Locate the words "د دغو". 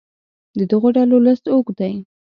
0.57-0.87